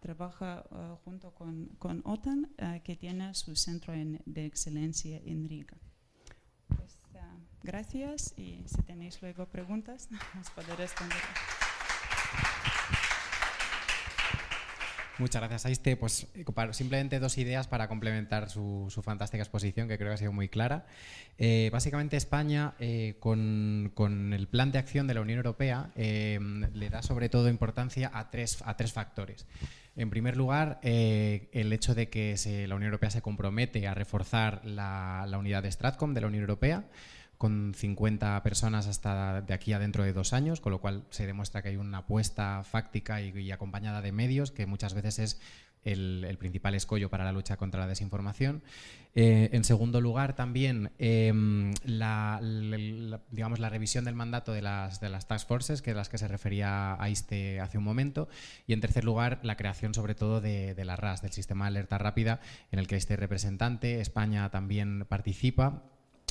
trabaja 0.06 0.64
uh, 0.70 0.98
junto 1.04 1.32
con, 1.34 1.70
con 1.80 2.04
OTAN, 2.06 2.46
uh, 2.46 2.84
que 2.84 2.96
tiene 2.96 3.34
su 3.34 3.56
centro 3.56 3.92
en, 3.92 4.22
de 4.28 4.46
excelencia 4.46 5.20
en 5.26 5.50
Riga. 5.50 5.78
Pues, 6.68 7.00
uh, 7.16 7.18
gracias 7.64 8.36
y 8.38 8.64
si 8.68 8.84
tenéis 8.84 9.20
luego 9.24 9.48
preguntas, 9.48 10.10
os 10.40 10.50
podré 10.52 10.76
responder. 10.76 11.18
Muchas 15.18 15.42
gracias, 15.42 15.66
Aiste. 15.66 15.96
Pues 15.96 16.28
eh, 16.36 16.44
simplemente 16.72 17.20
dos 17.20 17.38
ideas 17.38 17.68
para 17.68 17.88
complementar 17.88 18.50
su, 18.50 18.88
su, 18.90 19.02
fantástica 19.02 19.42
exposición, 19.42 19.88
que 19.88 19.98
creo 19.98 20.10
que 20.10 20.16
ha 20.16 20.18
sido 20.18 20.34
muy 20.34 20.50
clara. 20.50 20.86
Eh, 21.38 21.70
básicamente, 21.72 22.18
España, 22.18 22.74
eh, 22.80 23.16
con, 23.20 23.92
con, 23.94 24.34
el 24.34 24.48
plan 24.48 24.74
de 24.74 24.80
acción 24.80 25.08
de 25.08 25.14
la 25.14 25.22
Unión 25.22 25.38
Europea, 25.38 25.92
le 25.96 26.90
da 26.90 27.02
sobre 27.02 27.30
todo 27.30 27.48
importancia 27.50 28.12
a 28.14 28.30
tres, 28.30 28.62
a 28.66 28.76
tres 28.76 28.92
factores. 28.92 29.46
En 29.96 30.10
primer 30.10 30.36
lugar, 30.36 30.80
el 30.84 31.72
hecho 31.72 31.96
de 31.96 32.10
que 32.10 32.36
se, 32.36 32.68
la 32.68 32.76
Unión 32.76 32.90
Europea 32.90 33.10
se 33.10 33.22
compromete 33.22 33.88
a 33.88 33.94
reforzar 33.94 34.66
la, 34.66 35.26
la, 35.30 35.38
unidad 35.38 35.64
de 35.64 35.72
Stratcom 35.72 36.14
de 36.14 36.22
la 36.22 36.28
Unión 36.28 36.42
Europea 36.42 36.84
con 37.38 37.74
50 37.76 38.42
personas 38.44 38.88
hasta 38.88 39.42
de 39.42 39.54
aquí 39.54 39.74
a 39.74 39.80
dentro 39.80 40.04
de 40.04 40.14
dos 40.14 40.34
años, 40.34 40.62
con 40.62 40.72
lo 40.72 40.80
cual 40.80 41.06
se 41.10 41.26
demuestra 41.26 41.62
que 41.62 41.70
hay 41.70 41.78
una 41.78 42.00
apuesta 42.00 42.64
fáctica 42.64 43.22
y, 43.22 43.52
acompañada 43.52 44.02
de 44.02 44.12
medios, 44.12 44.52
que 44.52 44.66
muchas 44.66 44.94
veces 44.94 45.20
es 45.20 45.42
el, 45.84 46.36
principal 46.40 46.74
escollo 46.76 47.10
para 47.10 47.24
la 47.24 47.32
lucha 47.32 47.58
contra 47.58 47.82
la 47.82 47.88
desinformación. 47.88 48.64
Eh, 49.14 49.50
en 49.54 49.64
segundo 49.64 50.02
lugar, 50.02 50.36
también 50.36 50.92
eh, 50.98 51.32
la, 51.84 52.40
digamos, 53.32 53.60
la 53.60 53.70
revisión 53.70 54.04
del 54.04 54.16
mandato 54.16 54.52
de 54.52 54.62
las, 54.62 55.00
de 55.00 55.10
las 55.10 55.28
task 55.28 55.48
forces, 55.48 55.82
que 55.82 55.92
es 55.92 55.96
las 55.96 56.10
que 56.10 56.18
se 56.18 56.28
refería 56.28 57.02
a 57.02 57.10
este 57.10 57.60
hace 57.60 57.78
un 57.78 57.84
momento. 57.84 58.28
Y 58.68 58.74
en 58.74 58.82
tercer 58.82 59.06
lugar, 59.06 59.40
la 59.44 59.58
creación 59.58 59.94
sobre 59.94 60.16
todo 60.16 60.42
de, 60.42 60.74
de 60.74 60.86
la 60.86 60.96
RAS, 60.96 61.22
del 61.22 61.32
sistema 61.32 61.66
de 61.66 61.70
alerta 61.70 61.98
rápida, 61.98 62.40
en 62.72 62.80
el 62.80 62.88
que 62.88 62.96
este 62.96 63.16
representante, 63.16 64.02
España, 64.02 64.50
también 64.50 65.06
participa 65.08 65.84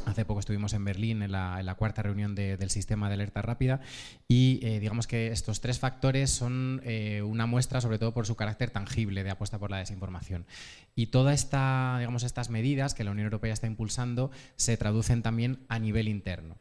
Hace 0.06 0.24
poco 0.24 0.40
estuvimos 0.40 0.74
en 0.74 0.84
Berlín 0.84 1.22
en 1.22 1.32
la, 1.32 1.74
cuarta 1.78 2.02
reunión 2.02 2.34
de, 2.34 2.56
del 2.56 2.70
sistema 2.70 3.08
de 3.08 3.14
alerta 3.14 3.42
rápida 3.42 3.80
y 4.28 4.60
eh, 4.62 4.80
digamos 4.80 5.06
que 5.06 5.28
estos 5.28 5.60
tres 5.60 5.78
factores 5.78 6.30
son 6.30 6.80
eh, 6.84 7.22
una 7.22 7.46
muestra 7.46 7.80
sobre 7.80 7.98
todo 7.98 8.12
por 8.12 8.26
su 8.26 8.36
carácter 8.36 8.70
tangible 8.70 9.24
de 9.24 9.30
apuesta 9.30 9.58
por 9.58 9.70
la 9.70 9.78
desinformación. 9.78 10.46
Y 10.94 11.06
todas 11.06 11.34
esta, 11.34 12.00
estas 12.24 12.50
medidas 12.50 12.94
que 12.94 13.04
la 13.04 13.10
Unión 13.10 13.24
Europea 13.24 13.52
está 13.52 13.66
impulsando 13.66 14.30
se 14.56 14.76
traducen 14.76 15.22
también 15.22 15.58
a 15.68 15.78
nivel 15.78 16.08
interno. 16.08 16.56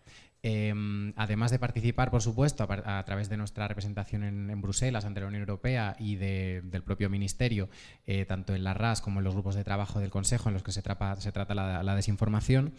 Eh, 0.46 0.74
además 1.16 1.52
de 1.52 1.60
participar, 1.60 2.12
por 2.12 2.22
supuesto, 2.22 2.68
a, 2.70 3.04
través 3.06 3.30
de 3.30 3.38
nuestra 3.38 3.66
representación 3.70 4.24
en, 4.24 4.62
Bruselas 4.62 5.06
ante 5.06 5.22
la 5.22 5.28
Unión 5.28 5.42
Europea 5.42 5.96
y 5.98 6.18
de, 6.18 6.62
del 6.66 6.84
propio 6.84 7.10
Ministerio, 7.10 7.70
eh, 8.06 8.26
tanto 8.26 8.54
en 8.54 8.66
la 8.66 8.74
RAS 8.74 9.00
como 9.00 9.22
en 9.22 9.24
los 9.24 9.34
grupos 9.34 9.56
de 9.56 9.64
trabajo 9.64 10.02
del 10.02 10.10
Consejo 10.10 10.50
en 10.50 10.54
los 10.54 10.64
que 10.64 10.74
se, 10.74 10.82
trata 10.82 11.56
la, 11.56 11.96
desinformación, 11.96 12.74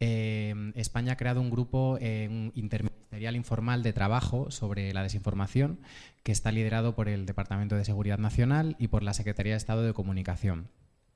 eh, 0.00 0.72
España 0.74 1.12
ha 1.12 1.16
creado 1.16 1.42
un 1.42 1.50
grupo 1.50 1.98
un 2.00 2.52
interministerial 2.54 3.36
informal 3.36 3.82
de 3.82 3.92
trabajo 3.92 4.50
sobre 4.50 4.94
la 4.94 5.02
desinformación 5.02 5.78
que 6.22 6.32
está 6.32 6.52
liderado 6.52 6.94
por 6.94 7.08
el 7.08 7.26
Departamento 7.26 7.76
de 7.76 7.84
Seguridad 7.84 8.18
Nacional 8.18 8.76
y 8.78 8.88
por 8.88 9.02
la 9.02 9.12
Secretaría 9.12 9.52
de 9.52 9.58
Estado 9.58 9.82
de 9.82 9.92
Comunicación. 9.92 10.68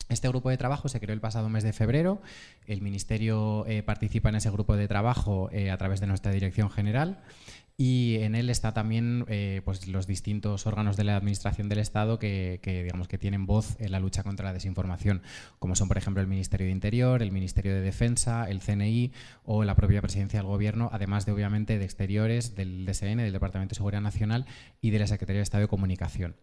Este 0.09 0.29
grupo 0.29 0.51
de 0.51 0.57
trabajo 0.57 0.89
se 0.89 1.01
creó 1.01 1.15
el 1.15 1.21
pasado 1.21 1.49
mes 1.49 1.65
de 1.65 1.73
febrero. 1.73 2.21
El 2.67 2.83
Ministerio 2.83 3.65
eh, 3.67 3.83
participa 3.83 4.29
en 4.29 4.37
ese 4.37 4.51
grupo 4.51 4.77
de 4.77 4.89
trabajo 4.89 5.49
eh, 5.53 5.71
a 5.71 5.79
través 5.79 6.01
de 6.01 6.07
nuestra 6.07 6.33
Dirección 6.33 6.71
General 6.71 7.23
y 7.77 8.19
en 8.21 8.37
él 8.37 8.51
está 8.51 8.73
también 8.73 9.25
eh, 9.29 9.61
pues 9.65 9.89
los 9.89 10.07
distintos 10.07 10.67
órganos 10.67 10.97
de 10.97 11.03
la 11.03 11.17
administración 11.17 11.69
del 11.69 11.81
Estado 11.81 12.21
que, 12.21 12.61
digamos 12.63 13.09
que 13.09 13.19
tienen 13.19 13.47
voz 13.47 13.81
en 13.81 13.91
la 13.91 13.99
lucha 13.99 14.23
contra 14.23 14.47
la 14.47 14.53
desinformación, 14.53 15.23
como 15.59 15.75
son 15.75 15.89
por 15.89 15.99
ejemplo 15.99 16.21
el 16.21 16.29
Ministerio 16.29 16.67
de 16.67 16.73
Interior, 16.73 17.21
el 17.21 17.33
Ministerio 17.33 17.75
de 17.75 17.81
Defensa, 17.81 18.49
el 18.49 18.61
CNI 18.61 19.13
o 19.45 19.65
la 19.65 19.75
propia 19.75 20.01
Presidencia 20.01 20.39
del 20.39 20.47
Gobierno, 20.47 20.89
además 20.93 21.27
de 21.27 21.33
obviamente 21.33 21.79
de 21.79 21.85
Exteriores, 21.85 22.55
del 22.55 22.87
DSN, 22.87 23.17
del 23.17 23.33
Departamento 23.33 23.73
de 23.73 23.77
Seguridad 23.77 24.03
Nacional 24.03 24.47
y 24.81 24.91
de 24.91 25.01
la 25.01 25.09
Secretaría 25.09 25.41
de 25.41 25.45
Estado 25.45 25.63
de 25.63 25.69
Comunicación. 25.69 26.37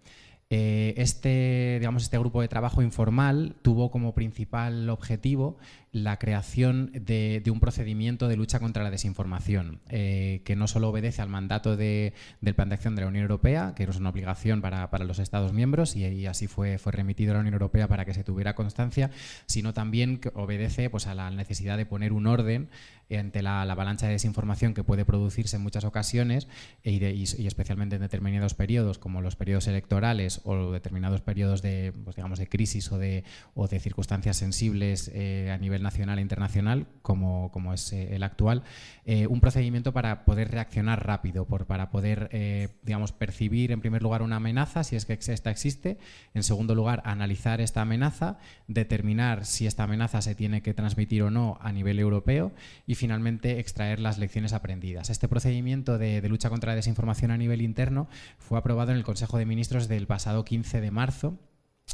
Eh, 0.53 0.95
este, 0.97 1.77
digamos, 1.79 2.03
este 2.03 2.19
grupo 2.19 2.41
de 2.41 2.49
trabajo 2.49 2.81
informal 2.81 3.55
tuvo 3.61 3.89
como 3.89 4.13
principal 4.13 4.89
objetivo 4.89 5.55
la 5.91 6.17
creación 6.17 6.91
de, 6.93 7.43
un 7.51 7.59
procedimiento 7.59 8.29
de 8.29 8.37
lucha 8.37 8.59
contra 8.59 8.83
la 8.83 8.91
desinformación, 8.91 9.81
eh, 9.89 10.41
que 10.45 10.55
no 10.55 10.67
solo 10.67 10.89
obedece 10.89 11.21
al 11.21 11.27
mandato 11.27 11.75
del 11.75 12.13
Plan 12.55 12.69
de 12.69 12.75
Acción 12.75 12.95
de 12.95 13.01
la 13.01 13.07
Unión 13.07 13.23
Europea, 13.23 13.73
que 13.75 13.83
es 13.83 13.97
una 13.97 14.09
obligación 14.09 14.61
para, 14.61 14.87
los 14.99 15.19
Estados 15.19 15.51
miembros, 15.51 15.95
y, 15.97 16.25
así 16.27 16.47
fue, 16.47 16.77
fue 16.77 16.93
remitido 16.93 17.31
a 17.31 17.33
la 17.35 17.39
Unión 17.41 17.55
Europea 17.55 17.89
para 17.89 18.05
que 18.05 18.13
se 18.13 18.23
tuviera 18.23 18.55
constancia, 18.55 19.11
sino 19.47 19.73
también 19.73 20.21
obedece 20.33 20.89
pues, 20.89 21.07
a 21.07 21.15
la 21.15 21.29
necesidad 21.29 21.75
de 21.77 21.85
poner 21.85 22.13
un 22.13 22.27
orden 22.27 22.69
ante 23.17 23.41
la, 23.41 23.61
avalancha 23.63 24.05
de 24.07 24.13
desinformación 24.13 24.73
que 24.73 24.83
puede 24.83 25.05
producirse 25.05 25.57
en 25.57 25.63
muchas 25.63 25.83
ocasiones 25.83 26.47
y, 26.83 27.03
y, 27.03 27.23
especialmente 27.47 27.95
en 27.95 28.01
determinados 28.01 28.53
periodos, 28.53 28.97
como 28.97 29.21
los 29.21 29.35
periodos 29.35 29.67
electorales 29.67 30.41
o 30.43 30.71
determinados 30.71 31.21
periodos 31.21 31.61
de, 31.61 31.93
pues, 32.03 32.15
digamos, 32.15 32.39
de 32.39 32.47
crisis 32.47 32.91
o 32.91 32.97
de, 32.97 33.23
o 33.53 33.67
de 33.67 33.79
circunstancias 33.79 34.37
sensibles 34.37 35.11
eh, 35.13 35.51
a 35.51 35.57
nivel 35.57 35.80
nacional 35.81 36.19
e 36.19 36.21
internacional, 36.21 36.87
como, 37.01 37.51
como 37.51 37.73
es 37.73 37.93
eh, 37.93 38.15
el 38.15 38.23
actual, 38.23 38.63
eh, 39.05 39.27
un 39.27 39.41
procedimiento 39.41 39.93
para 39.93 40.25
poder 40.25 40.51
reaccionar 40.51 41.05
rápido, 41.05 41.45
por, 41.45 41.65
para 41.65 41.89
poder, 41.89 42.29
eh, 42.31 42.69
digamos, 42.83 43.11
percibir 43.11 43.71
en 43.71 43.81
primer 43.81 44.01
lugar 44.01 44.21
una 44.21 44.37
amenaza, 44.37 44.83
si 44.83 44.95
es 44.95 45.05
que 45.05 45.13
esta 45.13 45.51
existe, 45.51 45.97
en 46.33 46.43
segundo 46.43 46.75
lugar, 46.75 47.01
analizar 47.05 47.61
esta 47.61 47.81
amenaza, 47.81 48.37
determinar 48.67 49.45
si 49.45 49.67
esta 49.67 49.83
amenaza 49.83 50.21
se 50.21 50.35
tiene 50.35 50.61
que 50.61 50.73
transmitir 50.73 51.23
o 51.23 51.31
no 51.31 51.57
a 51.61 51.71
nivel 51.71 51.99
europeo 51.99 52.51
y 52.87 52.95
finalmente 52.95 53.59
extraer 53.59 53.99
las 53.99 54.17
lecciones 54.17 54.53
aprendidas. 54.53 55.09
Este 55.09 55.27
procedimiento 55.27 55.97
de, 55.97 56.21
de 56.21 56.29
lucha 56.29 56.49
contra 56.49 56.71
la 56.71 56.75
desinformación 56.75 57.31
a 57.31 57.37
nivel 57.37 57.61
interno 57.61 58.07
fue 58.37 58.57
aprobado 58.57 58.91
en 58.91 58.97
el 58.97 59.03
Consejo 59.03 59.37
de 59.37 59.45
Ministros 59.45 59.87
del 59.87 60.07
pasado 60.07 60.45
15 60.45 60.81
de 60.81 60.91
marzo 60.91 61.37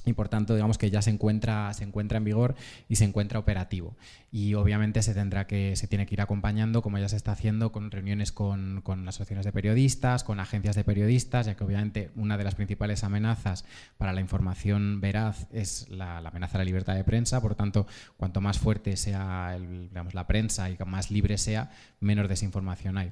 y 0.06 0.13
por 0.13 0.30
tanto 0.30 0.54
digamos 0.56 0.77
que 0.77 0.89
ya 0.89 1.01
se 1.01 1.10
encuentra, 1.10 1.74
se 1.74 1.84
encuentra 1.84 2.18
en 2.18 2.24
vigor 2.24 2.56
y 2.88 2.96
se 2.96 3.06
encuentra 3.06 3.39
operativo. 3.39 3.96
Y 4.32 4.54
obviamente 4.54 5.01
se 5.01 5.13
tendrá 5.13 5.48
que, 5.48 5.75
se 5.75 5.88
tiene 5.88 6.06
que 6.06 6.16
ir 6.16 6.22
acompañando, 6.22 6.82
como 6.82 6.98
ya 6.98 7.10
se 7.10 7.16
está 7.16 7.32
haciendo, 7.32 7.72
con 7.72 7.92
reuniones 7.92 8.32
con, 8.32 8.82
con 8.82 9.08
asociaciones 9.08 9.46
de 9.46 9.51
periodistas, 9.51 10.24
con 10.24 10.39
agencias 10.39 10.75
de 10.75 10.84
periodistas, 10.84 11.46
ya 11.46 11.56
que 11.56 11.63
obviamente 11.63 12.12
una 12.16 12.38
de 12.38 12.44
las 12.44 12.56
principales 12.56 13.04
amenazas 13.04 13.66
para 13.98 14.13
la 14.13 14.22
información 14.22 15.01
veraz 15.01 15.48
es 15.51 15.89
la, 15.89 16.18
amenaza 16.20 16.58
a 16.58 16.60
la 16.60 16.66
libertad 16.66 16.96
de 16.96 17.04
prensa, 17.04 17.42
por 17.42 17.56
tanto, 17.56 17.88
cuanto 18.18 18.42
más 18.42 18.60
fuerte 18.60 18.98
sea 18.98 19.58
digamos, 19.58 20.13
la 20.13 20.27
prensa 20.27 20.70
y 20.70 20.77
más 20.86 21.12
libre 21.12 21.38
sea, 21.38 21.72
menos 22.00 22.30
desinformación 22.30 22.98
hay. 22.98 23.12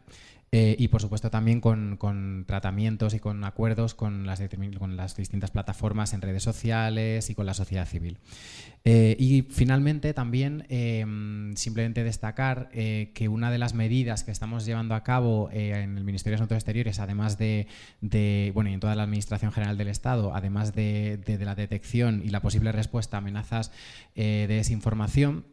Eh, 0.51 0.75
y 0.79 0.87
por 0.87 1.01
supuesto 1.01 1.29
también 1.29 1.59
con, 1.59 2.45
tratamientos 2.47 3.13
y 3.13 3.19
con 3.19 3.43
acuerdos 3.43 3.93
con 3.93 4.25
las, 4.25 4.41
con 4.77 4.95
las, 4.95 5.17
distintas 5.17 5.51
plataformas 5.51 6.13
en 6.13 6.21
redes 6.21 6.43
sociales 6.43 7.29
y 7.29 7.35
con 7.35 7.45
la 7.45 7.53
sociedad 7.53 7.85
civil. 7.85 8.19
Eh, 8.85 9.17
y 9.19 9.41
finalmente 9.41 10.13
también 10.13 10.65
em, 10.69 11.55
simplemente 11.55 12.03
destacar 12.03 12.69
eh, 12.71 13.11
que 13.13 13.27
una 13.27 13.51
de 13.51 13.57
las 13.57 13.73
medidas 13.73 14.23
que 14.23 14.31
estamos 14.31 14.65
llevando 14.65 14.95
a 14.95 15.03
cabo 15.03 15.49
en 15.51 15.97
el 15.97 16.03
Ministerio 16.03 16.33
de 16.33 16.35
Asuntos 16.35 16.57
Exteriores, 16.57 16.99
además 16.99 17.37
de, 17.37 17.67
bueno, 18.53 18.69
y 18.69 18.73
en 18.73 18.79
toda 18.79 18.95
la 18.95 19.03
Administración 19.03 19.51
General 19.51 19.77
del 19.77 19.89
Estado, 19.89 20.33
además 20.35 20.73
de, 20.73 21.17
de 21.17 21.43
la 21.43 21.55
detección 21.55 22.21
y 22.23 22.29
la 22.29 22.41
posible 22.41 22.71
respuesta 22.71 23.17
a 23.17 23.19
amenazas 23.19 23.71
de 24.15 24.47
desinformación, 24.47 25.43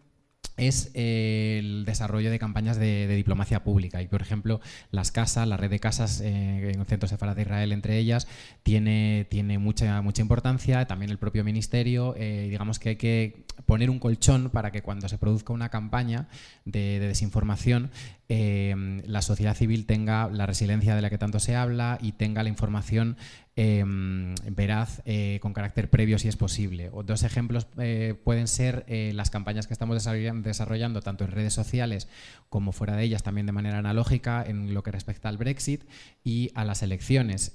es 0.56 0.90
eh, 0.94 1.58
el 1.60 1.84
desarrollo 1.84 2.30
de 2.30 2.38
campañas 2.38 2.76
de, 2.76 3.06
diplomacia 3.08 3.64
pública. 3.64 4.02
Y, 4.02 4.06
por 4.06 4.22
ejemplo, 4.22 4.60
las 4.90 5.10
casas, 5.10 5.48
la 5.48 5.56
red 5.56 5.70
de 5.70 5.80
casas 5.80 6.20
eh, 6.20 6.70
en 6.72 6.80
el 6.80 6.86
Centro 6.86 7.08
Sefarad 7.08 7.36
de 7.36 7.42
Israel, 7.42 7.72
entre 7.72 7.98
ellas, 7.98 8.26
tiene, 8.62 9.26
tiene 9.30 9.58
mucha, 9.58 10.02
mucha 10.02 10.22
importancia. 10.22 10.86
También 10.86 11.10
el 11.10 11.18
propio 11.18 11.44
ministerio. 11.44 12.14
Eh, 12.16 12.48
digamos 12.50 12.78
que 12.78 12.90
hay 12.90 12.96
que 12.96 13.44
poner 13.66 13.90
un 13.90 13.98
colchón 13.98 14.50
para 14.50 14.70
que 14.72 14.82
cuando 14.82 15.08
se 15.08 15.18
produzca 15.18 15.52
una 15.52 15.68
campaña 15.68 16.28
de, 16.64 17.00
desinformación, 17.00 17.90
la 18.28 19.20
sociedad 19.20 19.54
civil 19.54 19.84
tenga 19.84 20.30
la 20.30 20.46
resiliencia 20.46 20.96
de 20.96 21.02
la 21.02 21.10
que 21.10 21.18
tanto 21.18 21.38
se 21.38 21.54
habla 21.54 21.98
y 22.00 22.12
tenga 22.12 22.42
la 22.42 22.48
información 22.48 23.18
Em, 23.54 24.34
veraz 24.50 25.02
eh, 25.04 25.38
con 25.42 25.52
carácter 25.52 25.90
previo 25.90 26.18
si 26.18 26.26
es 26.26 26.36
posible. 26.36 26.90
dos 27.04 27.22
ejemplos 27.22 27.66
eh, 27.76 28.14
pueden 28.24 28.48
ser 28.48 28.86
eh, 28.88 29.12
las 29.14 29.28
campañas 29.28 29.66
que 29.66 29.74
estamos 29.74 30.02
desarrollando, 30.02 31.02
tanto 31.02 31.24
en 31.24 31.32
redes 31.32 31.52
sociales 31.52 32.08
como 32.48 32.72
fuera 32.72 32.96
de 32.96 33.04
ellas, 33.04 33.22
también 33.22 33.44
de 33.44 33.52
manera 33.52 33.76
analógica 33.76 34.42
en 34.42 34.72
lo 34.72 34.82
que 34.82 34.90
respecta 34.90 35.28
al 35.28 35.36
Brexit 35.36 35.82
y 36.24 36.50
a 36.54 36.64
las 36.64 36.82
elecciones. 36.82 37.54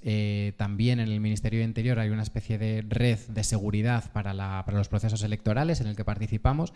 también 0.57 0.99
en 0.99 1.09
el 1.09 1.19
Ministerio 1.19 1.59
de 1.59 1.65
Interior 1.65 1.97
hay 1.97 2.09
una 2.09 2.23
especie 2.23 2.59
de 2.59 2.83
red 2.87 3.17
de 3.29 3.43
seguridad 3.43 4.11
para, 4.11 4.35
los 4.71 4.89
procesos 4.89 5.23
electorales 5.23 5.81
en 5.81 5.87
el 5.87 5.95
que 5.95 6.05
participamos 6.05 6.73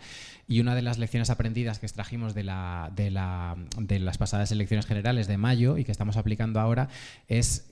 y 0.48 0.58
una 0.58 0.74
de 0.74 0.82
las 0.82 0.98
lecciones 0.98 1.30
aprendidas 1.30 1.78
que 1.78 1.86
extrajimos 1.86 2.34
de 2.34 2.42
las 2.42 4.18
pasadas 4.18 4.50
elecciones 4.50 4.86
generales 4.86 5.28
de 5.28 5.36
mayo 5.36 5.78
y 5.78 5.84
que 5.84 5.92
estamos 5.92 6.16
aplicando 6.16 6.58
ahora 6.58 6.88
es 7.28 7.71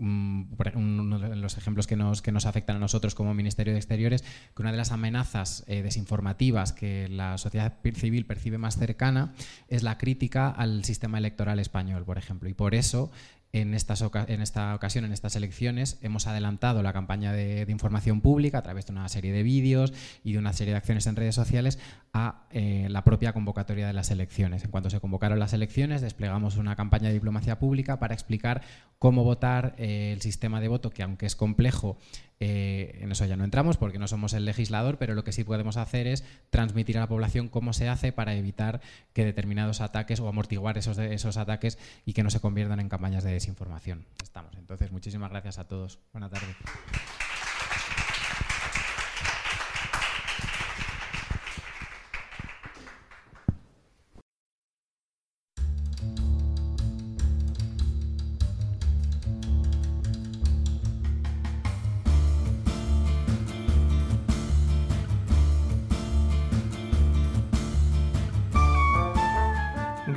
uno 0.00 1.18
de 1.18 1.36
los 1.36 1.58
ejemplos 1.58 1.86
que 1.86 1.96
nos, 1.96 2.22
que 2.22 2.32
nos 2.32 2.46
afectan 2.46 2.76
a 2.76 2.78
nosotros 2.78 3.14
como 3.14 3.34
Ministerio 3.34 3.72
de 3.72 3.78
Exteriores, 3.78 4.22
que 4.22 4.62
una 4.62 4.70
de 4.72 4.78
las 4.78 4.92
amenazas 4.92 5.64
eh, 5.66 5.82
desinformativas 5.82 6.72
que 6.72 7.08
la 7.08 7.38
sociedad 7.38 7.78
civil 7.94 8.26
percibe 8.26 8.58
más 8.58 8.76
cercana 8.76 9.34
es 9.68 9.82
la 9.82 9.98
crítica 9.98 10.48
al 10.48 10.84
sistema 10.84 11.18
electoral 11.18 11.58
español, 11.58 12.04
por 12.04 12.18
ejemplo. 12.18 12.48
Y 12.48 12.54
por 12.54 12.74
eso 12.74 13.10
en, 13.52 13.74
estas 13.74 14.04
en 14.28 14.42
esta 14.42 14.74
ocasión, 14.74 15.04
en 15.04 15.12
estas 15.12 15.34
elecciones, 15.34 15.98
hemos 16.02 16.26
adelantado 16.26 16.82
la 16.82 16.92
campaña 16.92 17.32
de, 17.32 17.66
información 17.68 18.20
pública 18.20 18.58
a 18.58 18.62
través 18.62 18.86
de 18.86 18.92
una 18.92 19.08
serie 19.08 19.32
de 19.32 19.42
vídeos 19.42 19.92
y 20.24 20.32
de 20.32 20.38
una 20.38 20.52
serie 20.52 20.72
de 20.72 20.78
acciones 20.78 21.06
en 21.06 21.16
redes 21.16 21.34
sociales 21.34 21.78
a 22.12 22.44
eh, 22.50 22.86
la 22.90 23.04
propia 23.04 23.32
convocatoria 23.32 23.86
de 23.86 23.92
las 23.92 24.10
elecciones. 24.10 24.64
En 24.64 24.70
cuanto 24.70 24.90
se 24.90 25.00
convocaron 25.00 25.38
las 25.38 25.52
elecciones, 25.52 26.00
desplegamos 26.00 26.56
una 26.56 26.76
campaña 26.76 27.08
de 27.08 27.14
diplomacia 27.14 27.58
pública 27.58 27.98
para 27.98 28.14
explicar 28.14 28.62
cómo 28.98 29.24
votar 29.24 29.74
eh, 29.78 30.12
el 30.12 30.20
sistema 30.20 30.60
de 30.60 30.68
voto, 30.68 30.90
que 30.90 31.02
aunque 31.02 31.26
es 31.26 31.36
complejo, 31.36 31.96
eh, 32.40 32.98
en 33.02 33.12
eso 33.12 33.26
ya 33.26 33.36
no 33.36 33.44
entramos 33.44 33.76
porque 33.76 33.98
no 33.98 34.08
somos 34.08 34.32
el 34.32 34.46
legislador, 34.46 34.96
pero 34.96 35.14
lo 35.14 35.24
que 35.24 35.32
sí 35.32 35.44
podemos 35.44 35.76
hacer 35.76 36.06
es 36.06 36.24
transmitir 36.48 36.96
a 36.96 37.00
la 37.00 37.08
población 37.08 37.48
cómo 37.48 37.72
se 37.74 37.88
hace 37.88 38.12
para 38.12 38.34
evitar 38.34 38.80
que 39.12 39.26
determinados 39.26 39.82
ataques 39.82 40.20
o 40.20 40.28
amortiguar 40.28 40.78
esos, 40.78 40.98
esos 40.98 41.36
ataques 41.36 41.78
y 42.06 42.14
que 42.14 42.22
no 42.22 42.30
se 42.30 42.40
conviertan 42.40 42.80
en 42.80 42.88
campañas 42.88 43.24
de 43.24 43.32
desinformación. 43.32 44.06
Estamos. 44.22 44.56
Entonces, 44.56 44.90
muchísimas 44.90 45.30
gracias 45.30 45.58
a 45.58 45.68
todos. 45.68 45.98
Buenas 46.12 46.30
tardes. 46.30 46.56